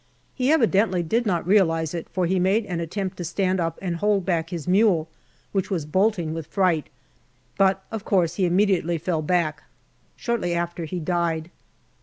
[0.33, 3.97] He evidently did not realize it, for he made an attempt to stand up and
[3.97, 5.07] hold back his mule,
[5.51, 6.89] which was bolting with fright,
[7.55, 9.61] but, of course, he immediately fell back.
[10.17, 11.51] Shortly after, he died.